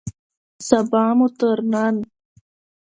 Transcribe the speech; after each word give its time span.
سبا 0.67 1.03
مو 1.17 1.27
تر 1.39 1.57
نن 1.71 1.95